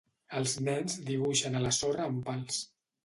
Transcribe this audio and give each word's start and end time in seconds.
Els 0.37 0.53
nens 0.67 0.95
dibuixen 1.09 1.59
a 1.59 1.61
la 1.67 1.75
sorra 1.81 2.09
amb 2.11 2.27
pals. 2.31 2.59